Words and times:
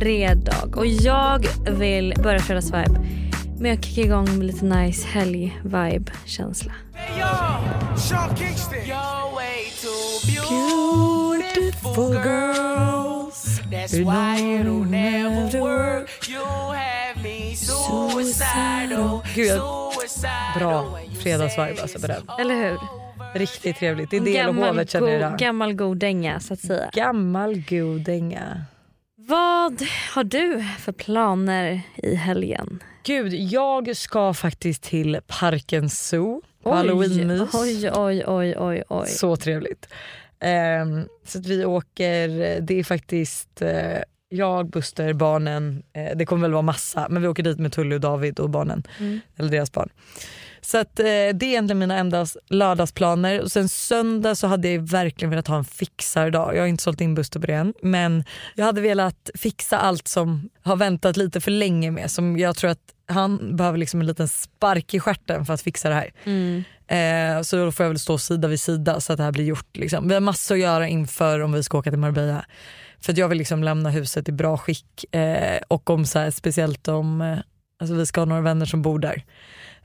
Fredag 0.00 0.76
och 0.76 0.86
jag 0.86 1.46
vill 1.70 2.14
börja 2.22 2.38
fredagsvibe 2.38 3.00
med 3.58 3.74
att 3.74 3.84
kicka 3.84 4.00
igång 4.00 4.38
med 4.38 4.46
lite 4.46 4.64
nice 4.64 5.08
helg-vibe-känsla. 5.08 6.72
Beautiful 10.50 12.12
girls 12.24 13.60
That's 13.70 13.98
why 13.98 14.60
it'll 14.60 14.84
never 14.90 15.60
work 15.60 16.28
You 16.28 16.44
have 16.74 17.22
me 17.22 17.56
suicidal 17.56 19.20
Gud, 19.34 19.60
Bra 20.58 20.98
fredagsvibe 21.22 21.82
alltså 21.82 22.00
på 22.00 22.06
den. 22.06 22.22
Eller 22.40 22.54
hur? 22.54 22.78
Riktigt 23.34 23.76
trevligt. 23.76 24.10
Det 24.10 24.16
är 24.16 24.20
del 24.20 24.48
och 24.48 24.54
hovet 24.54 24.90
känner 24.90 25.20
jag. 25.20 25.38
gammal 25.38 25.72
god 25.72 25.96
dänga 25.96 26.40
så 26.40 26.54
att 26.54 26.60
säga. 26.60 26.90
Gammal 26.92 27.64
god 27.68 28.00
dänga. 28.00 28.64
Vad 29.28 29.82
har 30.14 30.24
du 30.24 30.64
för 30.78 30.92
planer 30.92 31.80
i 31.96 32.14
helgen? 32.14 32.82
Gud, 33.02 33.34
jag 33.34 33.96
ska 33.96 34.34
faktiskt 34.34 34.82
till 34.82 35.20
Parkens 35.26 36.08
Zoo 36.08 36.42
på 36.62 36.74
halloweenmys. 36.74 37.54
Oj, 37.54 37.90
oj, 37.94 38.24
oj, 38.26 38.54
oj, 38.58 38.82
oj. 38.88 39.06
Så 39.06 39.36
trevligt. 39.36 39.88
Ehm, 40.40 41.08
så 41.26 41.38
att 41.38 41.46
vi 41.46 41.64
åker, 41.64 42.60
det 42.60 42.78
är 42.78 42.84
faktiskt 42.84 43.62
eh, 43.62 43.98
jag, 44.28 44.70
Buster, 44.70 45.12
barnen, 45.12 45.82
eh, 45.92 46.16
det 46.16 46.26
kommer 46.26 46.42
väl 46.42 46.52
vara 46.52 46.62
massa 46.62 47.06
men 47.10 47.22
vi 47.22 47.28
åker 47.28 47.42
dit 47.42 47.58
med 47.58 47.72
Tully 47.72 47.96
och 47.96 48.00
David 48.00 48.40
och 48.40 48.50
barnen, 48.50 48.82
Mm. 49.00 49.20
eller 49.36 49.50
deras 49.50 49.72
barn. 49.72 49.88
Så 50.60 50.78
att, 50.78 50.98
eh, 51.00 51.04
det 51.04 51.42
är 51.42 51.44
egentligen 51.44 51.78
mina 51.78 51.98
enda 51.98 52.26
lördagsplaner 52.50 53.40
och 53.40 53.52
sen 53.52 53.68
söndag 53.68 54.34
så 54.34 54.46
hade 54.46 54.68
jag 54.68 54.80
verkligen 54.80 55.30
velat 55.30 55.46
ha 55.46 55.56
en 55.56 55.64
fixardag. 55.64 56.56
Jag 56.56 56.62
har 56.62 56.66
inte 56.66 56.82
sålt 56.82 57.00
in 57.00 57.14
Buster 57.14 57.40
på 57.40 57.46
det 57.46 57.54
än 57.54 57.74
men 57.82 58.24
jag 58.54 58.64
hade 58.64 58.80
velat 58.80 59.30
fixa 59.34 59.78
allt 59.78 60.08
som 60.08 60.48
har 60.62 60.76
väntat 60.76 61.16
lite 61.16 61.40
för 61.40 61.50
länge 61.50 61.90
med 61.90 62.10
som 62.10 62.38
jag 62.38 62.56
tror 62.56 62.70
att 62.70 62.94
han 63.08 63.56
behöver 63.56 63.78
liksom 63.78 64.00
en 64.00 64.06
liten 64.06 64.28
spark 64.28 64.94
i 64.94 65.00
stjärten 65.00 65.46
för 65.46 65.54
att 65.54 65.62
fixa 65.62 65.88
det 65.88 65.94
här. 65.94 66.10
Mm. 66.24 66.64
Eh, 66.88 67.42
så 67.42 67.56
då 67.56 67.72
får 67.72 67.84
jag 67.84 67.90
väl 67.90 67.98
stå 67.98 68.18
sida 68.18 68.48
vid 68.48 68.60
sida 68.60 69.00
så 69.00 69.12
att 69.12 69.16
det 69.16 69.24
här 69.24 69.32
blir 69.32 69.44
gjort. 69.44 69.76
Liksom. 69.76 70.08
Vi 70.08 70.14
har 70.14 70.20
massor 70.20 70.54
att 70.54 70.60
göra 70.60 70.88
inför 70.88 71.40
om 71.40 71.52
vi 71.52 71.62
ska 71.62 71.78
åka 71.78 71.90
till 71.90 71.98
Marbella. 71.98 72.44
För 73.00 73.18
jag 73.18 73.28
vill 73.28 73.38
liksom 73.38 73.64
lämna 73.64 73.90
huset 73.90 74.28
i 74.28 74.32
bra 74.32 74.56
skick 74.56 75.14
eh, 75.14 75.60
och 75.68 75.90
om 75.90 76.06
så 76.06 76.18
här, 76.18 76.30
speciellt 76.30 76.88
om 76.88 77.20
eh, 77.20 77.38
alltså 77.80 77.94
vi 77.94 78.06
ska 78.06 78.20
ha 78.20 78.24
några 78.26 78.42
vänner 78.42 78.66
som 78.66 78.82
bor 78.82 78.98
där 78.98 79.24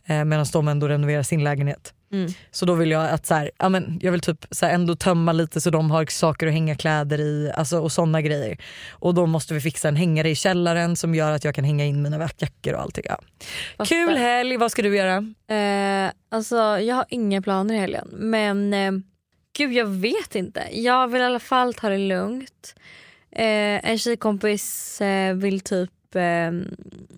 eh, 0.07 0.25
medan 0.25 0.45
de 0.53 0.67
ändå 0.67 0.87
renoverar 0.87 1.23
sin 1.23 1.43
lägenhet. 1.43 1.93
Mm. 2.13 2.31
Så 2.51 2.65
då 2.65 2.73
vill 2.73 2.91
jag 2.91 3.09
att 3.09 3.25
så 3.25 3.33
här, 3.33 3.51
ja, 3.57 3.69
men 3.69 3.99
jag 4.01 4.11
vill 4.11 4.21
typ 4.21 4.45
så 4.51 4.65
här, 4.65 4.73
ändå 4.73 4.95
tömma 4.95 5.31
lite 5.31 5.61
så 5.61 5.69
de 5.69 5.91
har 5.91 6.05
saker 6.05 6.47
att 6.47 6.53
hänga 6.53 6.75
kläder 6.75 7.19
i 7.19 7.51
alltså, 7.55 7.79
och 7.79 7.91
sådana 7.91 8.21
grejer. 8.21 8.57
Och 8.91 9.13
då 9.13 9.25
måste 9.25 9.53
vi 9.53 9.61
fixa 9.61 9.87
en 9.87 9.95
hängare 9.95 10.29
i 10.29 10.35
källaren 10.35 10.95
som 10.95 11.15
gör 11.15 11.31
att 11.31 11.43
jag 11.43 11.55
kan 11.55 11.63
hänga 11.63 11.85
in 11.85 12.01
mina 12.01 12.29
jackor 12.37 12.73
och 12.73 12.81
allting. 12.81 13.03
Ja. 13.07 13.85
Kul 13.85 14.17
helg, 14.17 14.57
vad 14.57 14.71
ska 14.71 14.81
du 14.81 14.95
göra? 14.95 15.33
Eh, 15.47 16.11
alltså 16.31 16.55
jag 16.79 16.95
har 16.95 17.05
inga 17.09 17.41
planer 17.41 17.75
i 17.75 17.77
helgen 17.77 18.07
men 18.11 18.73
eh, 18.73 18.91
gud 19.57 19.73
jag 19.73 19.85
vet 19.85 20.35
inte. 20.35 20.63
Jag 20.71 21.07
vill 21.07 21.21
i 21.21 21.25
alla 21.25 21.39
fall 21.39 21.73
ta 21.73 21.89
det 21.89 21.97
lugnt. 21.97 22.75
Eh, 23.31 23.89
en 23.89 23.97
tjejkompis 23.97 25.01
eh, 25.01 25.35
vill 25.35 25.59
typ 25.59 25.89
eh, 26.15 26.51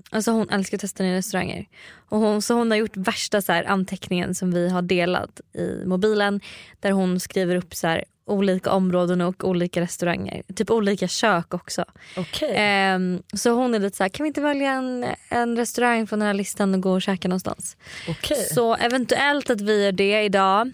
Alltså 0.09 0.31
hon 0.31 0.49
älskar 0.49 0.77
att 0.77 0.81
testa 0.81 1.03
nya 1.03 1.15
restauranger. 1.15 1.65
Och 2.09 2.19
hon, 2.19 2.41
så 2.41 2.53
hon 2.53 2.71
har 2.71 2.77
gjort 2.77 2.97
värsta 2.97 3.41
så 3.41 3.51
här, 3.51 3.63
anteckningen 3.63 4.35
som 4.35 4.51
vi 4.51 4.69
har 4.69 4.81
delat 4.81 5.41
i 5.53 5.85
mobilen. 5.85 6.41
Där 6.79 6.91
hon 6.91 7.19
skriver 7.19 7.55
upp 7.55 7.75
så 7.75 7.87
här, 7.87 8.03
olika 8.25 8.71
områden 8.71 9.21
och 9.21 9.43
olika 9.43 9.81
restauranger. 9.81 10.43
Typ 10.55 10.71
olika 10.71 11.07
kök 11.07 11.53
också. 11.53 11.85
Okej. 12.17 12.53
Ehm, 12.55 13.23
så 13.33 13.49
hon 13.49 13.75
är 13.75 13.79
lite 13.79 13.97
så 13.97 14.03
här, 14.03 14.09
kan 14.09 14.23
vi 14.23 14.27
inte 14.27 14.41
välja 14.41 14.71
en, 14.71 15.05
en 15.29 15.57
restaurang 15.57 16.07
från 16.07 16.19
den 16.19 16.27
här 16.27 16.33
listan 16.33 16.73
och 16.73 16.81
gå 16.81 16.91
och 16.91 17.01
käka 17.01 17.27
någonstans? 17.27 17.77
Okej. 18.09 18.47
Så 18.53 18.75
eventuellt 18.75 19.49
att 19.49 19.61
vi 19.61 19.83
gör 19.83 19.91
det 19.91 20.23
idag. 20.23 20.71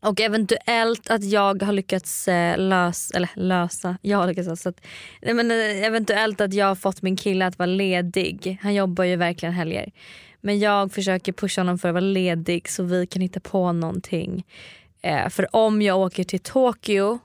Och 0.00 0.20
eventuellt 0.20 1.10
att 1.10 1.24
jag 1.24 1.62
har 1.62 1.72
lyckats 1.72 2.28
eh, 2.28 2.58
lösa, 2.58 3.16
eller 3.16 3.28
lösa, 3.34 3.96
jag 4.02 4.18
har 4.18 4.26
lyckats 4.26 4.48
lösa. 4.48 4.68
att- 4.68 4.80
Nej, 5.22 5.34
men, 5.34 5.50
eh, 5.50 5.84
eventuellt 5.86 6.40
att 6.40 6.54
jag 6.54 6.66
har 6.66 6.74
fått 6.74 7.02
min 7.02 7.16
kille 7.16 7.46
att 7.46 7.58
vara 7.58 7.66
ledig. 7.66 8.58
Han 8.62 8.74
jobbar 8.74 9.04
ju 9.04 9.16
verkligen 9.16 9.52
helger. 9.54 9.90
Men 10.40 10.58
jag 10.58 10.92
försöker 10.92 11.32
pusha 11.32 11.60
honom 11.60 11.78
för 11.78 11.88
att 11.88 11.94
vara 11.94 12.00
ledig 12.04 12.68
så 12.68 12.82
vi 12.82 13.06
kan 13.06 13.22
hitta 13.22 13.40
på 13.40 13.72
någonting. 13.72 14.44
Eh, 15.02 15.28
för 15.28 15.56
om 15.56 15.82
jag 15.82 15.98
åker 15.98 16.24
till 16.24 16.40
Tokyo 16.40 17.18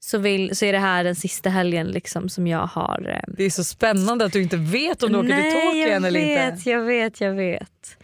så, 0.00 0.18
vill, 0.18 0.56
så 0.56 0.64
är 0.64 0.72
det 0.72 0.78
här 0.78 1.04
den 1.04 1.14
sista 1.14 1.50
helgen 1.50 1.86
liksom 1.86 2.28
som 2.28 2.46
jag 2.46 2.66
har 2.66 3.06
eh, 3.08 3.34
Det 3.36 3.44
är 3.44 3.50
så 3.50 3.64
spännande 3.64 4.24
att 4.24 4.32
du 4.32 4.42
inte 4.42 4.56
vet 4.56 5.02
om 5.02 5.12
du 5.12 5.18
åker 5.18 5.42
till 5.42 5.52
Tokyo 5.52 5.88
eller 5.88 6.16
inte. 6.16 6.70
jag 6.70 6.80
vet, 6.80 7.20
jag 7.20 7.32
vet. 7.32 7.96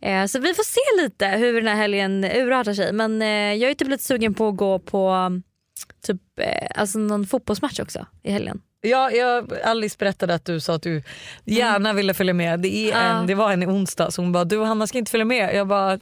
Eh, 0.00 0.26
så 0.26 0.38
vi 0.38 0.54
får 0.54 0.64
se 0.64 1.02
lite 1.02 1.26
hur 1.26 1.54
den 1.54 1.66
här 1.66 1.76
helgen 1.76 2.24
urartar 2.24 2.74
sig. 2.74 2.92
Men 2.92 3.22
eh, 3.22 3.28
jag 3.28 3.70
är 3.70 3.74
typ 3.74 3.88
lite 3.88 4.04
sugen 4.04 4.34
på 4.34 4.48
att 4.48 4.56
gå 4.56 4.78
på 4.78 5.30
typ, 6.06 6.20
eh, 6.40 6.80
alltså 6.80 6.98
någon 6.98 7.26
fotbollsmatch 7.26 7.80
också 7.80 8.06
i 8.22 8.30
helgen. 8.30 8.60
Ja, 8.80 9.10
jag, 9.10 9.52
Alice 9.64 9.96
berättade 9.98 10.34
att 10.34 10.44
du 10.44 10.60
sa 10.60 10.74
att 10.74 10.82
du 10.82 11.02
gärna 11.44 11.92
ville 11.92 12.14
följa 12.14 12.34
med. 12.34 12.60
Det, 12.60 12.90
är 12.92 13.10
en, 13.10 13.26
det 13.26 13.34
var 13.34 13.52
en 13.52 13.62
i 13.62 13.66
onsdag 13.66 14.10
så 14.10 14.22
hon 14.22 14.32
bara 14.32 14.44
du 14.44 14.56
och 14.56 14.66
Hanna 14.66 14.86
ska 14.86 14.98
inte 14.98 15.10
följa 15.10 15.24
med. 15.24 15.54
Jag 15.54 15.68
bara 15.68 15.98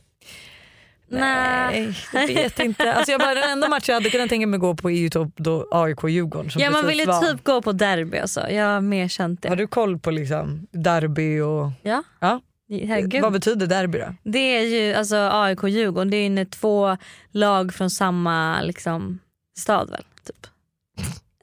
Nej. 1.20 1.94
jag 2.12 2.26
vet 2.26 2.58
inte. 2.60 2.92
Alltså 2.94 3.12
jag 3.12 3.20
bara, 3.20 3.34
den 3.34 3.50
enda 3.50 3.68
match 3.68 3.88
jag 3.88 3.94
hade 3.94 4.10
kunnat 4.10 4.28
tänka 4.28 4.46
mig 4.46 4.58
gå 4.58 4.74
på 4.74 4.90
är 4.90 4.94
ju 4.98 5.08
typ 5.08 5.28
AIK-Djurgården. 5.70 6.50
som 6.50 6.62
Ja 6.62 6.70
man 6.70 6.86
ville 6.86 7.04
var. 7.04 7.20
typ 7.22 7.44
gå 7.44 7.62
på 7.62 7.72
derby 7.72 8.20
och 8.24 8.30
så. 8.30 8.40
Jag 8.50 8.64
har 8.64 8.80
mer 8.80 9.08
känt 9.08 9.44
Har 9.48 9.56
det. 9.56 9.62
du 9.62 9.66
koll 9.66 9.98
på 9.98 10.10
liksom 10.10 10.66
derby 10.72 11.40
och... 11.40 11.70
Ja. 11.82 12.02
Ja. 12.20 12.40
Herregud. 12.86 13.22
Vad 13.22 13.32
betyder 13.32 13.66
derby 13.66 13.98
då? 13.98 14.14
Det 14.24 14.38
är 14.38 14.60
ju 14.62 14.94
alltså 14.94 15.16
AIK 15.32 15.62
och 15.62 15.68
Djurgården. 15.68 16.10
Det 16.10 16.16
är 16.16 16.22
ju 16.22 16.28
när 16.28 16.44
två 16.44 16.96
lag 17.30 17.74
från 17.74 17.90
samma 17.90 18.62
liksom, 18.62 19.18
stad 19.58 19.90
väl? 19.90 20.04
Typ. 20.26 20.46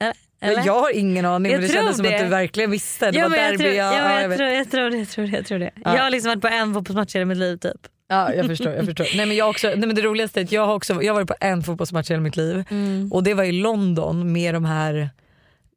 Eller? 0.00 0.14
Eller? 0.52 0.66
Jag 0.66 0.80
har 0.80 0.96
ingen 0.96 1.24
aning 1.26 1.52
Jag 1.52 1.58
men 1.60 1.68
det 1.68 1.74
kändes 1.74 1.96
som 1.96 2.04
det. 2.06 2.14
att 2.16 2.22
du 2.22 2.28
verkligen 2.28 2.70
visste. 2.70 3.10
Det 3.10 3.18
Ja, 3.18 3.22
var 3.22 3.30
men 3.30 3.38
jag, 3.40 3.52
derby. 3.52 3.64
tror, 3.64 3.72
ja, 3.74 3.84
ja, 3.84 3.96
ja, 3.96 4.02
men 4.02 4.12
jag 4.14 4.22
jag, 4.22 4.28
vet. 4.28 4.38
tror, 4.38 4.48
jag, 4.50 4.70
tror 4.70 4.90
det, 4.90 4.96
jag 4.98 5.08
tror 5.08 5.26
det. 5.26 5.36
Jag 5.36 5.46
tror 5.46 5.58
det. 5.58 5.70
Ja. 5.84 5.94
Jag 5.96 6.02
har 6.02 6.10
liksom 6.10 6.28
varit 6.28 6.42
på 6.42 6.48
en 6.48 6.74
fotbollsmatch 6.74 7.14
i 7.14 7.18
hela 7.18 7.26
mitt 7.28 7.38
liv 7.38 7.56
typ. 7.56 7.80
Ja, 8.10 8.34
jag 8.34 8.46
förstår. 8.46 8.72
Jag 8.72 8.84
förstår. 8.84 9.06
Nej, 9.16 9.26
men 9.26 9.36
jag, 9.36 9.50
också, 9.50 9.66
nej, 9.68 9.78
men 9.78 9.94
det 9.94 10.02
roligaste 10.02 10.40
är 10.40 10.44
att 10.44 10.52
jag 10.52 10.66
har, 10.66 10.74
också, 10.74 11.02
jag 11.02 11.12
har 11.12 11.14
varit 11.20 11.28
på 11.28 11.34
en 11.40 11.62
fotbollsmatch 11.62 12.10
i 12.10 12.12
hela 12.12 12.22
mitt 12.22 12.36
liv 12.36 12.64
Mm. 12.70 13.12
och 13.12 13.22
det 13.22 13.34
var 13.34 13.44
i 13.44 13.52
London 13.52 14.32
med 14.32 14.54
de 14.54 14.64
här 14.64 15.10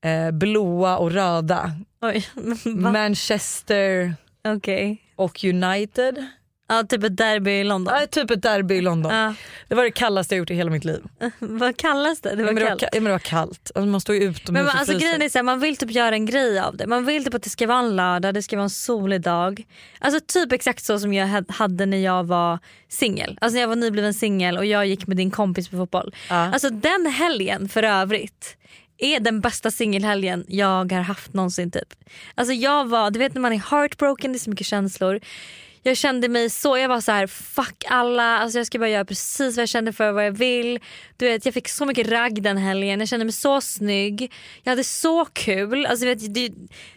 eh, 0.06 0.32
blåa 0.32 0.98
och 0.98 1.12
röda. 1.12 1.72
Oj? 2.02 2.26
Manchester 2.76 4.14
Okej. 4.48 5.02
och 5.16 5.44
United. 5.44 6.26
Ja, 6.76 6.84
typ 6.84 7.04
ett 7.04 7.18
derby 7.18 7.52
i 7.52 7.64
London. 7.64 7.94
Ja, 8.02 8.08
typ 8.08 8.32
ett 8.32 8.42
derby 8.42 8.76
i 8.76 8.82
London. 8.82 9.14
Ja. 9.16 9.34
Det 9.68 9.76
var 9.76 9.84
det 9.84 9.92
kallaste 9.92 10.36
jag 10.36 10.40
gjort 10.40 10.50
i 10.52 10.54
hela 10.54 10.72
mitt 10.72 10.86
liv. 10.86 11.02
Vad 11.40 11.78
kallas 11.78 12.22
det? 12.22 12.36
Det 12.36 12.42
Ja, 12.42 12.46
var 12.46 12.54
men 12.54 12.56
det, 12.56 12.62
var, 12.62 12.70
kallt. 12.70 12.84
ja, 12.84 12.90
men 12.94 13.04
det 13.04 13.12
var 13.12 13.20
kallt. 13.20 13.72
Alltså, 13.76 13.86
man 13.90 14.02
står 14.02 14.16
ju 14.16 14.22
utomhus 14.24 14.50
Men 14.50 14.66
man, 14.66 14.78
alltså, 14.78 14.98
grejen 14.98 15.22
är 15.22 15.30
så 15.30 15.38
här, 15.38 15.44
man 15.44 15.60
vill 15.60 15.78
typ 15.78 15.92
göra 15.92 16.16
en 16.16 16.26
grej 16.26 16.60
av 16.60 16.78
det. 16.78 16.88
Man 16.88 17.06
vill 17.06 17.24
typ 17.26 17.34
att 17.34 17.44
det 17.44 17.50
ska 17.50 17.68
vara 17.68 17.80
en 17.80 17.96
lördag, 17.96 18.34
det 18.34 18.44
ska 18.44 18.56
vara 18.56 18.64
en 18.64 18.70
solig 18.70 19.22
dag. 19.22 19.64
Alltså 20.00 20.20
typ 20.28 20.52
exakt 20.52 20.84
så 20.84 21.00
som 21.00 21.14
jag 21.14 21.28
had- 21.28 21.52
hade 21.52 21.86
när 21.86 21.98
jag 21.98 22.24
var 22.24 22.60
singel. 22.90 23.38
Alltså 23.42 23.54
när 23.54 23.62
jag 23.62 23.68
var 23.68 23.76
nybliven 23.76 24.14
singel 24.14 24.58
och 24.58 24.66
jag 24.66 24.86
gick 24.88 25.08
med 25.08 25.18
din 25.18 25.32
kompis 25.32 25.70
på 25.70 25.78
fotboll. 25.78 26.16
Ja. 26.30 26.36
Alltså 26.36 26.70
den 26.70 27.06
helgen 27.06 27.70
för 27.70 27.84
övrigt 27.84 28.58
är 28.98 29.20
den 29.20 29.42
bästa 29.42 29.72
singelhelgen 29.72 30.46
jag 30.48 30.92
har 30.92 31.02
haft 31.02 31.34
någonsin 31.34 31.72
typ. 31.72 31.94
Alltså 32.36 32.54
jag 32.54 32.86
var, 32.90 33.12
du 33.12 33.20
vet 33.20 33.34
när 33.34 33.42
man 33.42 33.54
är 33.54 33.58
heartbroken, 33.72 34.32
det 34.32 34.38
är 34.38 34.40
så 34.40 34.50
mycket 34.50 34.68
känslor. 34.68 35.20
Jag 35.86 35.98
kände 35.98 36.28
mig 36.28 36.50
så, 36.50 36.78
jag 36.78 36.90
var 36.90 37.02
så 37.02 37.12
här: 37.12 37.28
fuck 37.28 37.84
alla, 37.90 38.38
alltså 38.38 38.58
jag 38.60 38.68
ska 38.68 38.80
bara 38.80 38.90
göra 38.90 39.06
precis 39.06 39.58
vad 39.58 39.62
jag 39.62 39.70
kände 39.70 39.94
för, 39.94 40.12
vad 40.12 40.26
jag 40.26 40.32
vill. 40.32 40.80
Du 41.18 41.26
vet, 41.26 41.46
jag 41.46 41.54
fick 41.54 41.70
så 41.70 41.86
mycket 41.86 42.08
ragg 42.08 42.44
den 42.44 42.58
helgen, 42.58 43.00
jag 43.00 43.10
kände 43.10 43.26
mig 43.26 43.32
så 43.34 43.62
snygg. 43.62 44.34
Jag 44.64 44.72
hade 44.72 44.84
så 44.84 45.26
kul. 45.26 45.86
Alltså, 45.86 46.06
vet, 46.06 46.34
det, 46.34 46.50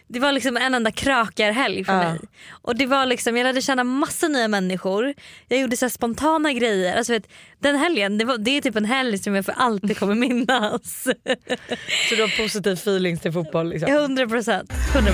det 0.07 0.19
var 0.19 0.31
liksom 0.31 0.57
en 0.57 0.73
enda 0.73 0.91
krökarhelg 0.91 1.85
för 1.85 1.93
Ja. 1.93 1.99
mig. 1.99 2.19
Och 2.61 2.75
det 2.75 2.85
var 2.85 3.05
liksom, 3.05 3.37
jag 3.37 3.43
lärde 3.43 3.61
känna 3.61 3.83
massa 3.83 4.27
nya 4.27 4.47
människor. 4.47 5.13
Jag 5.47 5.59
gjorde 5.59 5.77
så 5.77 5.89
spontana 5.89 6.53
grejer. 6.53 6.97
Alltså, 6.97 7.13
vet, 7.13 7.27
den 7.59 7.75
helgen, 7.75 8.17
det, 8.17 8.25
var, 8.25 8.37
det 8.37 8.51
är 8.57 8.61
typ 8.61 8.75
en 8.75 8.85
helg 8.85 9.17
som 9.17 9.35
jag 9.35 9.45
för 9.45 9.53
alltid 9.57 9.97
kommer 9.97 10.15
minnas. 10.15 11.03
Så 12.09 12.15
du 12.15 12.21
har 12.21 12.43
positiv 12.43 12.73
feelings 12.73 13.21
till 13.21 13.31
fotboll? 13.31 13.69
Liksom. 13.69 13.91
100 13.91 14.27
procent. 14.27 14.71
100 14.95 15.11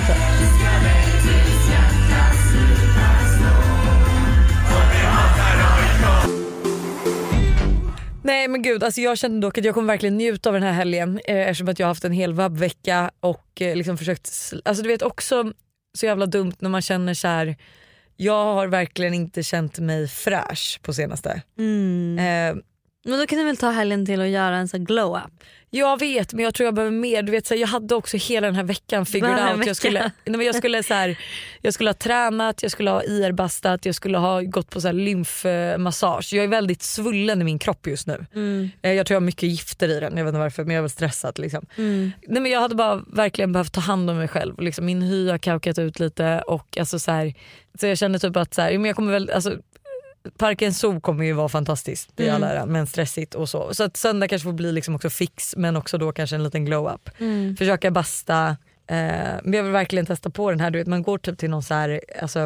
Nej 8.23 8.47
men 8.47 8.61
gud, 8.61 8.83
alltså 8.83 9.01
jag 9.01 9.17
kände 9.17 9.47
dock 9.47 9.57
att 9.57 9.65
jag 9.65 9.73
kommer 9.73 9.87
verkligen 9.87 10.17
njuta 10.17 10.49
av 10.49 10.53
den 10.53 10.63
här 10.63 10.71
helgen 10.71 11.19
eh, 11.25 11.37
eftersom 11.37 11.67
att 11.67 11.79
jag 11.79 11.87
har 11.87 11.89
haft 11.91 12.05
en 12.05 12.11
hel 12.11 12.33
vabbvecka 12.33 13.11
och 13.19 13.61
eh, 13.61 13.75
liksom 13.75 13.97
försökt, 13.97 14.53
alltså 14.65 14.83
du 14.83 14.89
vet 14.89 15.01
också 15.01 15.53
så 15.97 16.05
jävla 16.05 16.25
dumt 16.25 16.53
när 16.59 16.69
man 16.69 16.81
känner 16.81 17.13
så 17.13 17.27
här. 17.27 17.55
jag 18.15 18.53
har 18.53 18.67
verkligen 18.67 19.13
inte 19.13 19.43
känt 19.43 19.79
mig 19.79 20.07
fräsch 20.07 20.79
på 20.81 20.93
senaste. 20.93 21.41
Mm. 21.57 22.17
Eh, 22.19 22.63
Men 23.05 23.19
då 23.19 23.27
kan 23.27 23.37
du 23.39 23.45
väl 23.45 23.57
ta 23.57 23.69
helgen 23.69 24.05
till 24.05 24.21
att 24.21 24.27
göra 24.27 24.55
en 24.57 24.67
sån 24.67 24.79
här 24.79 24.85
glow 24.85 25.15
up. 25.17 25.43
jag 25.69 25.99
vet 25.99 26.33
men 26.33 26.43
jag 26.45 26.53
tror 26.53 26.65
jag 26.65 26.73
behöver 26.75 26.91
mer. 26.97 27.23
Du 27.23 27.31
vet, 27.31 27.47
så 27.47 27.53
här, 27.53 27.61
jag 27.61 27.67
hade 27.67 27.95
också 27.95 28.17
hela 28.17 28.47
den 28.47 28.55
här 28.55 28.63
veckan 28.63 29.05
figured 29.05 29.31
out. 29.49 29.59
vecka. 29.59 29.69
Jag 29.69 29.75
skulle, 29.75 29.99
nej, 29.99 30.37
men 30.37 30.41
jag, 30.45 30.55
skulle, 30.55 30.83
så 30.83 30.93
här, 30.93 31.17
jag 31.61 31.73
skulle 31.73 31.89
ha 31.89 31.93
tränat, 31.93 32.61
jag 32.63 32.71
skulle 32.71 32.89
ha 32.89 33.03
IR-bastat, 33.03 33.85
jag 33.85 33.95
skulle 33.95 34.17
ha 34.17 34.41
gått 34.41 34.69
på 34.69 34.81
så 34.81 34.87
här, 34.87 34.93
lymfmassage. 34.93 36.33
Jag 36.33 36.43
är 36.43 36.47
väldigt 36.47 36.81
svullen 36.83 37.41
i 37.41 37.43
min 37.43 37.59
kropp 37.59 37.87
just 37.87 38.07
nu. 38.07 38.25
Eh, 38.81 38.91
Jag 38.93 39.05
tror 39.07 39.15
jag 39.15 39.21
har 39.21 39.25
mycket 39.25 39.49
gifter 39.49 39.89
i 39.89 39.99
den, 39.99 40.17
jag 40.17 40.23
vet 40.25 40.31
inte 40.31 40.39
varför 40.39 40.63
men 40.63 40.71
jag 40.75 40.77
är 40.77 40.81
väl 40.83 40.89
stressad. 40.89 41.39
Liksom. 41.39 41.65
Nej, 41.75 42.13
men 42.41 42.45
jag 42.45 42.59
hade 42.61 42.75
bara 42.75 42.95
verkligen 43.07 43.51
behövt 43.51 43.73
ta 43.73 43.81
hand 43.81 44.09
om 44.09 44.17
mig 44.17 44.27
själv. 44.27 44.59
Liksom, 44.61 44.85
min 44.85 45.01
hy 45.01 45.29
har 45.29 45.37
kaukat 45.37 45.79
ut 45.79 45.99
lite 45.99 46.41
och 46.47 46.77
alltså, 46.79 46.99
så, 46.99 47.11
här, 47.11 47.33
så 47.79 47.85
jag 47.87 47.97
kände 47.97 48.19
typ 48.19 48.35
att 48.37 48.53
så 48.53 48.61
här, 48.61 48.71
men 48.71 48.85
jag 48.85 48.95
kommer 48.95 49.11
väl, 49.11 49.29
alltså, 49.29 49.57
Parken 50.37 50.73
Zoo 50.73 51.01
kommer 51.01 51.25
ju 51.25 51.33
vara 51.33 51.49
fantastiskt, 51.49 52.09
det 52.15 52.27
är 52.27 52.35
Mm. 52.35 52.69
men 52.69 52.87
stressigt 52.87 53.35
och 53.35 53.49
så. 53.49 53.73
Så 53.73 53.83
att 53.83 53.97
söndag 53.97 54.27
kanske 54.27 54.43
får 54.45 54.53
bli 54.53 54.71
liksom 54.71 54.95
också 54.95 55.09
fix 55.09 55.55
men 55.57 55.75
också 55.75 55.97
då 55.97 56.11
kanske 56.11 56.35
en 56.35 56.43
liten 56.43 56.65
glow-up. 56.65 57.09
Mm. 57.19 57.55
Försöka 57.57 57.91
basta, 57.91 58.47
eh, 58.87 58.97
men 59.43 59.53
jag 59.53 59.63
vill 59.63 59.71
verkligen 59.71 60.05
testa 60.05 60.29
på 60.29 60.49
den 60.49 60.59
här, 60.59 60.71
du 60.71 60.79
vet 60.79 60.87
man 60.87 61.03
går 61.03 61.17
typ 61.17 61.37
till 61.37 61.49
någon 61.49 61.63
så 61.63 61.73
här, 61.73 62.01
alltså, 62.21 62.39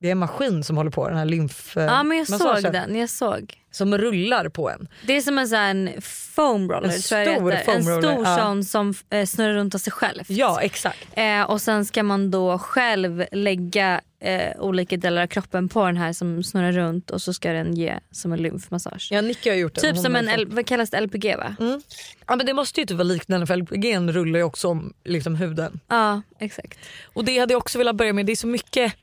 det 0.00 0.08
är 0.08 0.12
en 0.12 0.18
maskin 0.18 0.64
som 0.64 0.76
håller 0.76 0.90
på 0.90 1.08
den 1.08 1.18
här 1.18 1.24
lymfmassagen. 1.24 1.94
Ja 1.94 2.02
men 2.02 2.18
jag 2.18 2.26
såg 2.26 2.72
den, 2.72 2.96
jag 2.96 3.10
såg. 3.10 3.54
Som 3.70 3.98
rullar 3.98 4.48
på 4.48 4.70
en. 4.70 4.88
Det 5.06 5.12
är 5.16 5.20
som 5.20 5.38
en 5.38 5.48
sån 5.48 5.58
här 5.58 5.70
en 5.70 5.90
foam 6.02 6.70
roller. 6.70 6.88
En 6.88 7.02
stor 7.02 7.64
foam 7.64 7.76
En 7.76 7.88
roller, 7.88 8.12
stor 8.12 8.24
ja. 8.26 8.38
sån 8.38 8.64
som 8.64 8.94
eh, 9.10 9.26
snurrar 9.26 9.54
runt 9.54 9.74
av 9.74 9.78
sig 9.78 9.92
själv. 9.92 10.24
Ja 10.28 10.60
exakt. 10.60 11.06
Eh, 11.12 11.42
och 11.42 11.60
sen 11.60 11.84
ska 11.84 12.02
man 12.02 12.30
då 12.30 12.58
själv 12.58 13.24
lägga 13.32 14.00
eh, 14.20 14.60
olika 14.60 14.96
delar 14.96 15.22
av 15.22 15.26
kroppen 15.26 15.68
på 15.68 15.86
den 15.86 15.96
här 15.96 16.12
som 16.12 16.42
snurrar 16.42 16.72
runt 16.72 17.10
och 17.10 17.22
så 17.22 17.32
ska 17.32 17.52
den 17.52 17.74
ge 17.76 17.98
som 18.10 18.32
en 18.32 18.42
lymfmassage. 18.42 19.08
Ja 19.10 19.20
Nicky 19.20 19.50
har 19.50 19.56
gjort 19.56 19.74
den. 19.74 19.82
Typ 19.94 20.02
som 20.02 20.16
en, 20.16 20.28
L- 20.28 20.46
vad 20.50 20.66
kallas 20.66 20.90
det, 20.90 21.00
LPG 21.00 21.36
va? 21.36 21.56
Mm. 21.60 21.82
Ja 22.26 22.36
men 22.36 22.46
det 22.46 22.54
måste 22.54 22.80
ju 22.80 22.86
typ 22.86 22.96
vara 22.96 23.04
liknande 23.04 23.46
för 23.46 23.56
LPG 23.56 23.96
rullar 24.12 24.38
ju 24.38 24.42
också 24.44 24.68
om 24.68 24.92
liksom, 25.04 25.34
huden. 25.34 25.80
Ja 25.88 26.22
exakt. 26.38 26.78
Och 27.12 27.24
det 27.24 27.38
hade 27.38 27.52
jag 27.54 27.58
också 27.58 27.78
velat 27.78 27.96
börja 27.96 28.12
med. 28.12 28.26
Det 28.26 28.32
är 28.32 28.36
så 28.36 28.46
mycket 28.46 28.94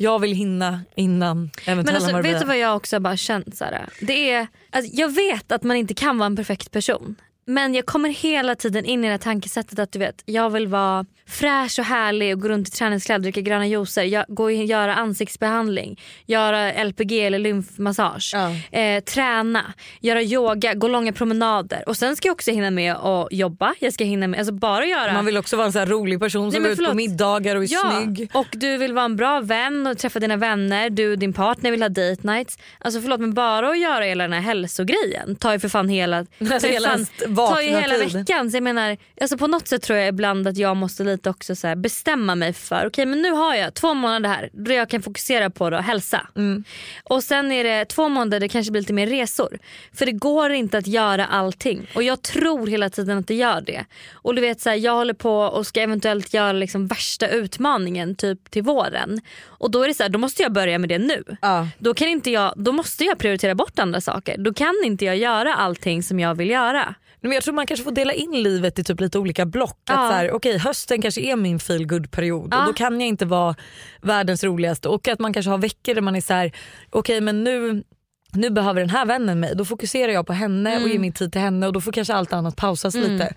jag 0.00 0.18
vill 0.18 0.32
hinna 0.32 0.80
innan 0.94 1.50
eventuella 1.66 2.00
Men 2.00 2.14
alltså, 2.16 2.32
vet 2.32 2.40
du 2.40 2.46
vad 2.46 2.58
jag 2.58 2.76
också 2.76 2.96
har 2.96 3.00
bara 3.00 3.16
känt? 3.16 3.56
Så 3.56 3.64
här, 3.64 3.88
det 4.00 4.30
är, 4.30 4.46
alltså, 4.70 4.90
jag 4.94 5.14
vet 5.14 5.52
att 5.52 5.62
man 5.62 5.76
inte 5.76 5.94
kan 5.94 6.18
vara 6.18 6.26
en 6.26 6.36
perfekt 6.36 6.70
person. 6.70 7.16
Men 7.48 7.74
jag 7.74 7.86
kommer 7.86 8.08
hela 8.08 8.54
tiden 8.54 8.84
in 8.84 9.04
i 9.04 9.08
det 9.08 9.18
tankesättet 9.18 9.78
att 9.78 9.92
du 9.92 9.98
vet, 9.98 10.22
jag 10.24 10.50
vill 10.50 10.66
vara 10.66 11.04
fräsch 11.26 11.78
och 11.78 11.84
härlig 11.84 12.34
och 12.34 12.40
gå 12.42 12.48
runt 12.48 12.68
i 12.68 12.70
träningskläder, 12.70 13.22
dricka 13.22 13.40
gröna 13.40 13.66
juicer, 13.66 14.24
gå 14.34 14.42
och 14.44 14.52
göra 14.52 14.94
ansiktsbehandling, 14.94 16.00
göra 16.26 16.84
LPG 16.84 17.12
eller 17.26 17.38
lymfmassage, 17.38 18.30
Ja. 18.34 18.78
eh, 18.78 19.00
träna, 19.04 19.72
göra 20.00 20.22
yoga, 20.22 20.74
gå 20.74 20.88
långa 20.88 21.12
promenader. 21.12 21.84
Och 21.88 21.96
sen 21.96 22.16
ska 22.16 22.28
jag 22.28 22.34
också 22.34 22.50
hinna 22.50 22.70
med 22.70 22.94
att 22.94 23.28
jobba. 23.32 23.74
Jag 23.78 23.92
ska 23.92 24.04
hinna 24.04 24.26
med, 24.26 24.38
alltså 24.38 24.54
bara 24.54 24.86
göra 24.86 25.12
Man 25.12 25.26
vill 25.26 25.36
också 25.36 25.56
vara 25.56 25.66
en 25.66 25.72
så 25.72 25.78
här 25.78 25.86
rolig 25.86 26.20
person 26.20 26.52
som 26.52 26.62
men 26.62 26.74
går 26.76 26.82
ut 26.84 26.88
på 26.90 26.94
middagar 26.94 27.56
och 27.56 27.62
är 27.62 27.68
Ja, 27.72 28.00
snygg. 28.02 28.30
och 28.34 28.46
du 28.52 28.76
vill 28.76 28.92
vara 28.92 29.04
en 29.04 29.16
bra 29.16 29.40
vän 29.40 29.86
och 29.86 29.98
träffa 29.98 30.18
dina 30.20 30.36
vänner. 30.36 30.90
Du 30.90 31.12
och 31.12 31.18
din 31.18 31.32
partner 31.32 31.70
vill 31.70 31.82
ha 31.82 31.88
date 31.88 32.18
nights. 32.22 32.58
Alltså 32.78 33.00
förlåt 33.00 33.20
men 33.20 33.34
bara 33.34 33.68
att 33.70 33.78
göra 33.78 34.04
hela 34.04 34.24
den 34.24 34.32
här 34.32 34.40
hälsogrejen 34.40 35.36
tar 35.36 35.52
ju 35.52 35.58
för 35.58 35.68
fan 35.68 35.88
hela, 35.88 36.26
fan, 36.84 37.06
tar 37.38 37.60
ju 37.60 37.68
hela 37.68 37.94
tid. 37.94 38.12
veckan. 38.12 38.50
Så 38.50 38.56
jag 38.56 38.62
menar, 38.62 38.96
alltså 39.20 39.38
på 39.38 39.46
något 39.46 39.68
sätt 39.68 39.82
tror 39.82 39.98
jag 39.98 40.08
ibland 40.08 40.48
att 40.48 40.56
jag 40.56 40.76
måste 40.76 41.04
lite 41.04 41.30
också 41.30 41.56
så 41.56 41.76
bestämma 41.76 42.34
mig 42.34 42.52
för 42.52 42.86
okej 42.86 43.06
men 43.06 43.22
nu 43.22 43.30
har 43.30 43.54
jag 43.54 43.74
två 43.74 43.94
månader 43.94 44.28
här 44.28 44.50
då 44.52 44.72
jag 44.72 44.88
kan 44.88 45.02
fokusera 45.02 45.50
på 45.50 45.70
då, 45.70 45.76
hälsa. 45.76 46.26
Mm. 46.36 46.64
Och 47.04 47.24
sen 47.24 47.52
är 47.52 47.64
det 47.64 47.84
två 47.84 48.08
månader 48.08 48.40
det 48.40 48.48
kanske 48.48 48.72
blir 48.72 48.82
lite 48.82 48.92
mer 48.92 49.06
resor. 49.06 49.58
För 49.92 50.06
det 50.06 50.12
går 50.12 50.50
inte 50.50 50.78
att 50.78 50.86
göra 50.86 51.26
allting. 51.26 51.86
Och 51.94 52.02
jag 52.02 52.22
tror 52.22 52.66
hela 52.66 52.90
tiden 52.90 53.18
att 53.18 53.26
det 53.26 53.34
gör 53.34 53.60
det. 53.60 53.84
Och 54.12 54.34
du 54.34 54.40
vet 54.40 54.60
så 54.60 54.70
här, 54.70 54.76
jag 54.76 54.92
håller 54.92 55.14
på 55.14 55.40
och 55.40 55.66
ska 55.66 55.80
eventuellt 55.80 56.34
göra 56.34 56.52
liksom 56.52 56.86
värsta 56.86 57.28
utmaningen 57.28 58.14
typ 58.14 58.50
till 58.50 58.62
våren. 58.62 59.20
Och 59.44 59.70
då 59.70 59.82
är 59.82 59.88
det 59.88 59.94
så 59.94 60.02
här, 60.02 60.10
då 60.10 60.18
måste 60.18 60.42
jag 60.42 60.52
börja 60.52 60.78
med 60.78 60.88
det 60.88 60.98
nu. 60.98 61.24
Ja. 61.42 61.68
Då, 61.78 61.94
kan 61.94 62.08
inte 62.08 62.30
jag, 62.30 62.52
då 62.56 62.72
måste 62.72 63.04
jag 63.04 63.18
prioritera 63.18 63.54
bort 63.54 63.78
andra 63.78 64.00
saker. 64.00 64.38
Då 64.38 64.54
kan 64.54 64.74
inte 64.84 65.04
jag 65.04 65.16
göra 65.16 65.54
allting 65.54 66.02
som 66.02 66.20
jag 66.20 66.34
vill 66.34 66.50
göra. 66.50 66.94
Men 67.20 67.32
jag 67.32 67.42
tror 67.42 67.54
man 67.54 67.66
kanske 67.66 67.84
får 67.84 67.92
dela 67.92 68.12
in 68.12 68.42
livet 68.42 68.78
i 68.78 68.84
typ 68.84 69.00
lite 69.00 69.18
olika 69.18 69.46
block. 69.46 69.78
Ja. 69.88 69.94
Att 69.94 70.10
så 70.10 70.14
här, 70.16 70.30
okej, 70.32 70.58
hösten 70.58 71.02
kanske 71.02 71.20
är 71.20 71.36
min 71.36 71.58
feel 71.58 71.86
good 71.86 72.10
period 72.10 72.48
Ja. 72.52 72.60
och 72.60 72.66
då 72.66 72.72
kan 72.72 73.00
jag 73.00 73.08
inte 73.08 73.26
vara 73.26 73.54
världens 74.02 74.44
roligaste. 74.44 74.88
Och 74.88 75.08
att 75.08 75.18
man 75.18 75.32
kanske 75.32 75.50
har 75.50 75.58
veckor 75.58 75.94
där 75.94 76.02
man 76.02 76.16
är 76.16 76.20
så 76.20 76.34
här, 76.34 76.52
okej 76.90 77.20
men 77.20 77.44
nu 77.44 77.84
nu 78.32 78.50
behöver 78.50 78.80
den 78.80 78.90
här 78.90 79.06
vännen 79.06 79.40
mig, 79.40 79.52
då 79.56 79.64
fokuserar 79.64 80.12
jag 80.12 80.26
på 80.26 80.32
henne 80.32 80.70
och 80.70 80.76
Mm. 80.80 80.92
ger 80.92 80.98
min 80.98 81.12
tid 81.12 81.32
till 81.32 81.40
henne 81.40 81.66
och 81.66 81.72
då 81.72 81.80
får 81.80 81.92
kanske 81.92 82.14
allt 82.14 82.32
annat 82.32 82.56
pausas 82.56 82.94
lite. 82.94 83.34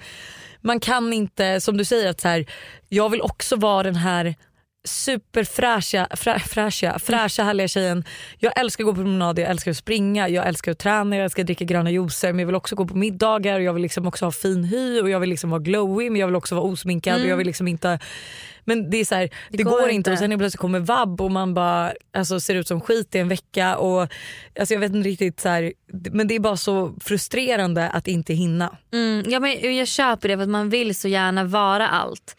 Man 0.61 0.79
kan 0.79 1.13
inte, 1.13 1.61
som 1.61 1.77
du 1.77 1.85
säger, 1.85 2.09
att 2.09 2.21
så 2.21 2.27
här, 2.27 2.45
jag 2.89 3.09
vill 3.09 3.21
också 3.21 3.55
vara 3.55 3.83
den 3.83 3.95
här 3.95 4.35
superfräscha, 4.83 6.07
frä, 6.15 6.39
fräscha, 6.39 6.99
fräscha 6.99 7.43
härliga 7.43 7.67
tjejen. 7.67 8.03
Jag 8.39 8.59
älskar 8.59 8.83
att 8.83 8.85
gå 8.85 8.91
på 8.91 9.01
promenader, 9.01 9.43
jag 9.43 9.51
älskar 9.51 9.71
att 9.71 9.77
springa, 9.77 10.29
jag 10.29 10.47
älskar 10.47 10.71
att 10.71 10.79
träna, 10.79 11.15
jag 11.15 11.23
älskar 11.23 11.43
att 11.43 11.47
dricka 11.47 11.65
gröna 11.65 11.91
juicer 11.91 12.33
men 12.33 12.39
jag 12.39 12.45
vill 12.45 12.55
också 12.55 12.75
gå 12.75 12.87
på 12.87 12.97
middagar 12.97 13.55
och 13.55 13.63
jag 13.63 13.73
vill 13.73 13.83
liksom 13.83 14.07
också 14.07 14.25
ha 14.25 14.31
fin 14.31 14.63
hy 14.63 15.01
och 15.01 15.09
jag 15.09 15.19
vill 15.19 15.29
liksom 15.29 15.49
vara 15.49 15.61
glowy 15.61 16.09
men 16.09 16.19
jag 16.19 16.27
vill 16.27 16.35
också 16.35 16.55
vara 16.55 16.65
osminkad 16.65 17.21
och 17.21 17.27
jag 17.27 17.37
vill 17.37 17.47
liksom 17.47 17.67
inte 17.67 17.99
men 18.65 18.89
det 18.89 18.97
är 18.97 19.05
så 19.05 19.15
här, 19.15 19.29
det, 19.49 19.63
går, 19.63 19.71
går 19.71 19.81
inte. 19.81 19.93
inte. 19.93 20.11
och 20.11 20.17
sen 20.17 20.37
plötsligt 20.37 20.59
kommer 20.59 20.79
vabb 20.79 21.21
och 21.21 21.31
man 21.31 21.53
bara 21.53 21.93
alltså, 22.13 22.39
ser 22.39 22.55
ut 22.55 22.67
som 22.67 22.81
skit 22.81 23.15
i 23.15 23.19
en 23.19 23.27
vecka 23.27 23.77
och 23.77 24.07
alltså, 24.59 24.73
jag 24.73 24.79
vet 24.79 24.93
inte 24.93 25.09
riktigt 25.09 25.39
så 25.39 25.49
här, 25.49 25.73
men 26.11 26.27
det 26.27 26.35
är 26.35 26.39
bara 26.39 26.57
så 26.57 26.93
frustrerande 27.01 27.89
att 27.89 28.07
inte 28.07 28.33
hinna. 28.33 28.77
Mm, 28.93 29.23
ja, 29.27 29.39
men 29.39 29.75
jag 29.77 29.87
köper 29.87 30.27
det 30.27 30.37
för 30.37 30.43
att 30.43 30.49
man 30.49 30.69
vill 30.69 30.95
så 30.95 31.07
gärna 31.07 31.43
vara 31.43 31.87
allt. 31.87 32.35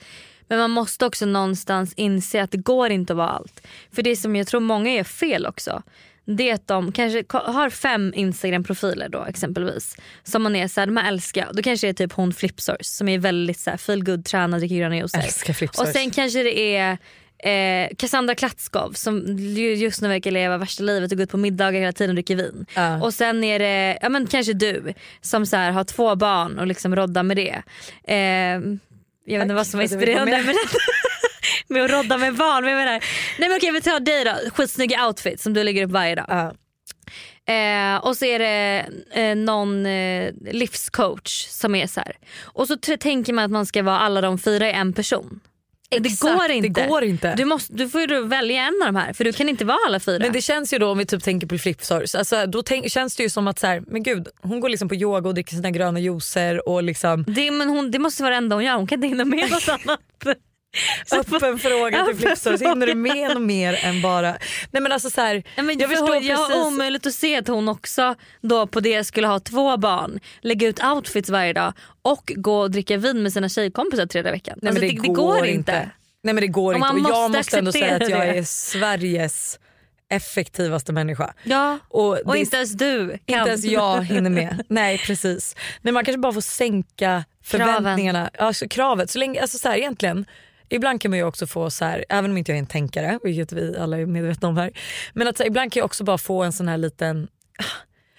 Men 0.52 0.61
man 0.61 0.71
måste 0.71 1.06
också 1.06 1.26
någonstans 1.26 1.92
inse 1.97 2.42
att 2.42 2.50
det 2.50 2.59
går 2.59 2.90
inte 2.90 3.12
att 3.12 3.16
vara 3.16 3.28
allt. 3.28 3.66
För 3.92 4.02
det 4.02 4.16
som 4.16 4.37
jag 4.37 4.47
tror 4.47 4.61
många 4.61 4.94
gör 4.94 5.04
fel 5.04 5.47
också. 5.47 5.82
Det 6.25 6.50
är 6.50 6.54
att 6.54 6.66
de 6.68 6.92
kanske 6.92 7.25
har 7.30 7.71
fem 7.71 8.12
Instagram-profiler 8.16 9.09
då 9.09 9.25
exempelvis. 9.25 9.97
Som 10.23 10.42
man 10.42 10.56
är 10.56 10.68
såhär, 10.68 10.87
de 10.87 10.97
här 10.97 11.09
älskar. 11.09 11.49
Då 11.52 11.62
kanske 11.62 11.87
det 11.87 11.90
är 11.90 12.06
typ 12.06 12.12
hon 12.12 12.32
Flipsource 12.32 12.85
som 12.85 13.09
är 13.09 13.18
väldigt 13.18 13.59
såhär 13.59 13.76
feel 13.76 14.04
good 14.04 14.25
dricker 14.59 14.76
gröna 14.78 14.97
juicer. 14.97 15.18
Och 15.82 15.88
sen 15.88 16.11
kanske 16.11 16.42
det 16.42 16.76
är 16.76 16.99
eh, 17.38 17.88
Cassandra 17.99 18.35
Klatskov 18.35 18.92
som 18.92 19.37
ju- 19.38 19.75
just 19.75 20.02
nu 20.02 20.09
verkar 20.09 20.30
leva 20.30 20.59
värsta 20.59 20.82
livet 20.82 21.12
och 21.12 21.18
går 21.18 21.25
ut 21.25 21.30
på 21.30 21.37
middagar 21.37 21.80
hela 21.80 21.92
tiden 21.92 22.11
och 22.11 22.14
dricker 22.14 22.37
vin. 22.37 22.66
Ja. 22.76 23.02
Och 23.02 23.14
sen 23.14 23.44
är 23.44 23.59
det 23.59 23.99
ja, 24.02 24.09
men 24.09 24.26
kanske 24.26 24.52
du 24.52 24.92
som 25.21 25.47
så 25.47 25.56
här, 25.56 25.71
har 25.71 25.85
två 25.85 26.16
barn 26.16 26.59
och 26.59 26.66
liksom 26.66 26.97
roddar 26.97 27.23
med 27.23 27.37
det. 27.37 27.62
Eh, 28.14 28.61
jag 29.25 29.38
vet 29.38 29.43
inte 29.43 29.55
vad 29.55 29.67
som 29.67 29.79
var 29.79 29.83
inspirerande 29.83 30.43
med, 30.43 30.57
med 31.69 31.85
att 31.85 31.91
rodda 31.91 32.19
med 32.19 32.35
barn. 32.35 32.64
Men 32.64 32.76
menar, 32.76 33.05
nej 33.38 33.49
men 33.49 33.57
okej 33.57 33.73
vi 33.73 33.81
tar 33.81 34.00
dig 34.00 34.25
då, 34.25 34.50
skitsnygga 34.50 35.07
outfit 35.07 35.41
som 35.41 35.55
du 35.55 35.64
lägger 35.64 35.85
upp 35.85 35.91
varje 35.91 36.14
dag. 36.14 36.26
Ja. 36.29 36.52
Eh, 37.52 37.97
och 37.97 38.17
så 38.17 38.25
är 38.25 38.38
det 38.38 38.87
eh, 39.11 39.37
någon 39.37 39.87
eh, 39.87 40.33
livscoach 40.41 41.47
som 41.49 41.75
är 41.75 41.87
så 41.87 42.00
här. 42.00 42.17
Och 42.43 42.67
så 42.67 42.76
tänker 42.76 43.33
man 43.33 43.45
att 43.45 43.50
man 43.50 43.67
ska 43.67 43.83
vara 43.83 43.99
alla 43.99 44.21
de 44.21 44.38
fyra 44.38 44.69
i 44.69 44.73
en 44.73 44.93
person. 44.93 45.41
Det 46.01 46.09
Exakt, 46.09 46.39
går 46.39 46.49
det 46.49 46.55
inte. 46.55 46.87
går 46.87 47.05
inte. 47.05 47.35
Du, 47.35 47.45
måste, 47.45 47.73
du 47.73 47.89
får 47.89 48.01
ju 48.01 48.27
välja 48.27 48.63
en 48.63 48.83
av 48.83 48.93
de 48.93 48.97
här 48.97 49.13
för 49.13 49.25
du 49.25 49.33
kan 49.33 49.49
inte 49.49 49.65
vara 49.65 49.79
alla 49.87 50.01
fyra. 50.01 50.19
Men 50.19 50.33
det 50.33 50.43
känns 50.43 50.73
ju 50.73 50.79
då 50.79 50.91
om 50.91 50.99
vi 50.99 51.07
typ 51.07 51.23
tänker 51.25 51.47
på 51.47 51.59
Flipsource, 51.59 52.19
alltså, 52.19 52.47
då 52.47 52.63
tänk, 52.63 52.91
känns 52.91 53.17
det 53.17 53.23
ju 53.23 53.29
som 53.29 53.49
att 53.49 53.59
så 53.59 53.67
här, 53.67 53.83
men 53.87 54.03
gud, 54.03 54.29
hon 54.43 54.61
går 54.61 54.69
liksom 54.69 54.89
på 54.89 54.95
yoga 54.95 55.29
och 55.29 55.35
dricker 55.35 55.55
sina 55.55 55.71
gröna 55.71 56.01
juicer 56.01 56.69
och 56.69 56.83
liksom 56.83 57.25
Det, 57.29 57.51
men 57.51 57.69
hon, 57.69 57.91
det 57.91 57.99
måste 57.99 58.23
vara 58.23 58.31
det 58.31 58.37
enda 58.37 58.57
hon 58.57 58.65
gör, 58.65 58.75
hon 58.75 58.87
kan 58.87 58.97
inte 58.97 59.09
hinna 59.09 59.25
med 59.25 59.51
något 59.51 59.69
annat. 59.87 60.01
Öppen 61.12 61.59
fråga 61.59 61.91
till 61.91 62.00
Öppen 62.00 62.17
Flipstories. 62.17 62.62
Hinner 62.62 62.87
du 62.87 62.95
med 62.95 63.31
något 63.31 63.43
mer 63.43 63.85
än 63.85 64.02
bara... 64.02 64.37
Nej 64.71 64.83
men 64.83 64.93
alltså 64.93 65.11
så 65.11 65.21
här, 65.21 65.35
Nej, 65.35 65.67
men 65.67 65.79
jag 65.79 65.91
för 65.91 65.97
förstår 65.97 66.14
hon, 66.14 66.26
jag 66.26 66.37
har 66.37 66.49
precis. 66.49 66.67
omöjligt 66.67 67.07
att 67.07 67.14
se 67.14 67.37
att 67.37 67.49
hon 67.49 67.69
också 67.69 68.14
då 68.41 68.67
på 68.67 68.81
det 68.81 69.05
skulle 69.05 69.26
ha 69.26 69.41
två 69.41 69.76
barn, 69.76 70.21
lägga 70.41 70.69
ut 70.69 70.85
outfits 70.85 71.31
varje 71.31 71.52
dag 71.52 71.73
och 72.02 72.33
gå 72.37 72.61
och 72.61 72.71
dricka 72.71 72.97
vin 72.97 73.23
med 73.23 73.33
sina 73.33 73.49
tjejkompisar 73.49 74.07
tredje 74.07 74.33
veckan. 74.33 74.59
Nej, 74.62 74.69
alltså, 74.71 74.85
men 74.85 74.97
det, 74.97 75.02
det 75.02 75.14
går 75.14 75.47
inte. 75.47 75.91
Nej 76.23 76.35
men 76.35 76.41
det 76.41 76.47
går 76.49 76.75
inte. 76.75 76.88
Och 76.88 76.99
jag 76.99 77.31
måste 77.31 77.59
ändå 77.59 77.73
säga 77.73 77.97
att 77.97 78.09
jag 78.09 78.21
det. 78.21 78.38
är 78.38 78.43
Sveriges 78.43 79.59
effektivaste 80.09 80.93
människa. 80.93 81.35
Ja, 81.43 81.79
Och, 81.88 82.09
och 82.09 82.33
det 82.33 82.38
inte 82.38 82.57
ens 82.57 82.73
du 82.73 83.09
kan. 83.09 83.38
Inte 83.38 83.50
ens 83.50 83.64
jag 83.64 84.02
hinner 84.05 84.31
med. 84.31 84.62
Nej 84.69 84.99
precis. 84.99 85.57
Nej, 85.83 85.93
man 85.93 86.05
kanske 86.05 86.19
bara 86.19 86.33
får 86.33 86.41
sänka 86.41 87.25
förväntningarna. 87.45 88.31
Alltså, 88.38 88.69
kravet. 88.69 89.11
Så 89.11 89.19
länge, 89.19 89.41
alltså, 89.41 89.59
så 89.59 89.69
här, 89.69 89.76
egentligen, 89.76 90.26
ibland 90.75 91.00
kan 91.00 91.11
man 91.11 91.19
ju 91.19 91.25
också 91.25 91.47
få, 91.47 91.71
så 91.71 91.85
här, 91.85 92.05
även 92.09 92.31
om 92.31 92.37
inte 92.38 92.50
jag 92.52 92.57
är 92.57 92.61
en 92.62 92.67
tänkare, 92.67 93.19
vilket 93.23 93.52
vi 93.52 93.76
alla 93.79 93.99
är 93.99 94.07
medvetna 94.07 94.49
om 94.49 94.57
här. 94.57 94.71
Men 95.12 95.29
att, 95.29 95.38
här, 95.38 95.47
ibland 95.47 95.73
kan 95.73 95.81
jag 95.81 95.85
också 95.85 96.05
bara 96.05 96.19
få 96.19 96.43
en 96.43 96.52
sån 96.52 96.69
här 96.69 96.79
liten 96.79 97.29
ah, 97.59 97.64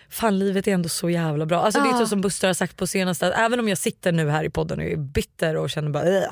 Fan 0.10 0.40
livet 0.40 0.68
är 0.68 0.72
ändå 0.74 0.90
så 0.90 1.10
jävla 1.10 1.46
bra. 1.46 1.60
Alltså, 1.62 1.82
Det 1.82 1.90
är 1.90 1.94
så 2.00 2.08
som 2.08 2.22
Buster 2.22 2.48
har 2.48 2.54
sagt 2.54 2.78
på 2.78 2.88
senaste, 2.88 3.28
att 3.28 3.34
även 3.40 3.60
om 3.60 3.70
jag 3.70 3.78
sitter 3.78 4.12
nu 4.12 4.30
här 4.30 4.44
i 4.44 4.50
podden 4.50 4.80
och 4.80 4.86
är 4.86 4.96
bitter 4.96 5.56
och 5.58 5.70
känner 5.70 5.90
bara 5.90 6.18
äh, 6.18 6.30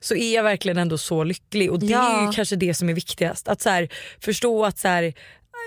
så 0.00 0.14
är 0.14 0.34
jag 0.34 0.42
verkligen 0.42 0.78
ändå 0.78 0.98
så 0.98 1.24
lycklig 1.24 1.70
och 1.72 1.78
det 1.78 1.86
är 1.86 1.90
Ja. 1.90 2.26
ju 2.26 2.32
kanske 2.32 2.56
det 2.56 2.74
som 2.74 2.88
är 2.88 2.94
viktigast. 2.94 3.48
Att 3.48 3.60
så 3.60 3.70
här, 3.70 3.88
förstå 4.20 4.64
att 4.64 4.78
så 4.78 4.88
här, 4.88 5.14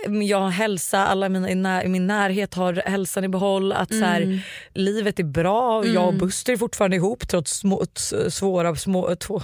jag 0.08 0.40
har 0.40 0.50
hälsa, 0.50 1.06
alla 1.06 1.30
mina 1.30 1.50
i, 1.50 1.56
när, 1.56 1.88
min 1.88 2.08
närhet 2.08 2.54
har 2.54 2.74
hälsan 2.74 3.24
i 3.24 3.28
behåll. 3.28 3.72
Att 3.72 3.90
så 3.90 4.06
här, 4.06 4.42
livet 4.74 5.20
är 5.20 5.24
bra, 5.24 5.86
jag 5.86 6.08
och 6.08 6.14
Buster 6.14 6.54
är 6.54 6.58
fortfarande 6.58 6.96
ihop 6.98 7.28
trots 7.28 7.58
små, 7.58 7.86
svåra 8.30 8.76
små, 8.76 9.16
två, 9.16 9.42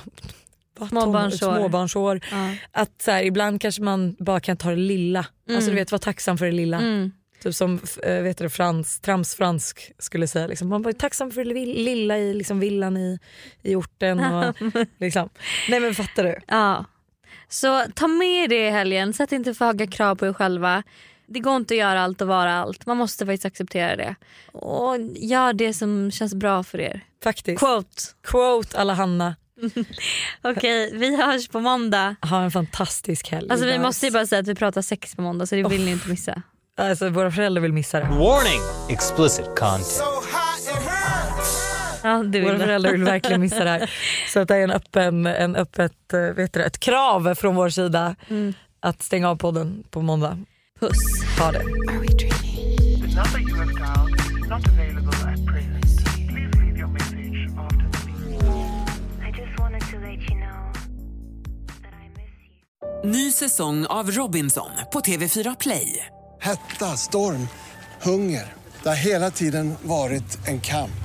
Småbarnsår. 0.89 1.55
småbarnsår. 1.55 2.19
Ja. 2.31 2.55
Att 2.71 3.01
så 3.01 3.11
här, 3.11 3.23
ibland 3.23 3.61
kanske 3.61 3.81
man 3.81 4.15
bara 4.19 4.39
kan 4.39 4.57
ta 4.57 4.69
det 4.69 4.75
lilla. 4.75 5.25
Alltså 5.49 5.69
du 5.69 5.75
vet 5.75 5.91
vara 5.91 5.99
tacksam 5.99 6.37
för 6.37 6.45
det 6.45 6.51
lilla. 6.51 6.77
Mm. 6.77 7.11
Typ 7.43 7.55
som 7.55 7.79
äh, 8.03 8.21
vet 8.21 8.37
du, 8.37 8.49
Frans, 8.49 8.99
Trams 8.99 9.35
Fransk 9.35 9.91
skulle 9.99 10.27
säga. 10.27 10.47
Liksom. 10.47 10.69
Man 10.69 10.85
är 10.85 10.91
tacksam 10.93 11.31
för 11.31 11.45
det 11.45 11.65
lilla 11.65 12.17
i 12.17 12.33
liksom, 12.33 12.59
villan 12.59 12.97
i, 12.97 13.19
i 13.61 13.75
orten. 13.75 14.19
Och, 14.19 14.55
liksom. 14.99 15.29
Nej 15.69 15.79
men 15.79 15.95
fattar 15.95 16.23
du? 16.23 16.35
Ja. 16.47 16.85
Så 17.49 17.83
ta 17.95 18.07
med 18.07 18.49
det 18.49 18.67
i 18.67 18.69
helgen, 18.69 19.13
sätt 19.13 19.31
inte 19.31 19.53
för 19.53 19.65
höga 19.65 19.87
krav 19.87 20.15
på 20.15 20.27
er 20.27 20.33
själva. 20.33 20.83
Det 21.27 21.39
går 21.39 21.55
inte 21.55 21.73
att 21.73 21.77
göra 21.77 22.01
allt 22.01 22.21
och 22.21 22.27
vara 22.27 22.53
allt. 22.53 22.85
Man 22.85 22.97
måste 22.97 23.25
faktiskt 23.25 23.45
acceptera 23.45 23.95
det. 23.95 24.15
Och 24.51 24.95
gör 25.15 25.53
det 25.53 25.73
som 25.73 26.11
känns 26.11 26.33
bra 26.33 26.63
för 26.63 26.81
er. 26.81 27.01
Faktiskt. 27.23 27.59
Quote. 27.59 28.01
Quote 28.23 28.77
alla 28.79 28.93
Hanna. 29.03 29.35
Okej, 30.41 30.91
vi 30.93 31.15
hörs 31.15 31.47
på 31.47 31.59
måndag. 31.59 32.15
Ha 32.21 32.43
en 32.43 32.51
fantastisk 32.51 33.31
helg. 33.31 33.49
Alltså 33.49 33.65
vi 33.65 33.79
måste 33.79 34.05
ju 34.05 34.11
bara 34.11 34.25
säga 34.25 34.39
att 34.41 34.47
vi 34.47 34.55
pratar 34.55 34.81
sex 34.81 35.15
på 35.15 35.21
måndag 35.21 35.45
så 35.45 35.55
det 35.55 35.63
vill 35.63 35.85
ni 35.85 35.91
inte 35.91 36.09
missa. 36.09 36.41
alltså, 36.77 37.09
våra 37.09 37.31
föräldrar 37.31 37.61
vill 37.61 37.73
missa 37.73 37.99
det. 37.99 38.05
Warning! 38.05 38.59
Explicit 38.89 39.45
content. 39.45 40.01
Ja, 42.05 42.23
du 42.23 42.41
Våra 42.41 42.59
föräldrar 42.59 42.91
vill 42.91 43.03
verkligen 43.03 43.41
missa 43.41 43.63
det 43.63 43.69
här. 43.69 43.91
Så 44.33 44.39
att 44.39 44.47
det 44.47 44.55
är 44.55 44.63
en 44.63 44.71
öppen, 44.71 45.25
en 45.25 45.55
öppet, 45.55 46.13
eh, 46.13 46.19
vet 46.19 46.53
du, 46.53 46.63
ett 46.63 46.79
krav 46.79 47.35
från 47.35 47.55
vår 47.55 47.69
sida 47.69 48.15
att 48.79 49.03
stänga 49.03 49.29
av 49.29 49.35
podden 49.35 49.83
på 49.89 50.01
måndag. 50.01 50.39
Puss. 50.79 50.97
Ha 51.39 51.51
det. 51.51 51.63
Ny 63.03 63.31
säsong 63.31 63.85
av 63.85 64.11
Robinson 64.11 64.69
på 64.93 64.99
TV4 64.99 65.55
Play. 65.59 66.05
Hetta, 66.41 66.85
storm, 66.85 67.47
hunger. 68.01 68.53
Det 68.83 68.89
har 68.89 68.95
hela 68.95 69.31
tiden 69.31 69.75
varit 69.83 70.47
en 70.47 70.61
kamp. 70.61 71.04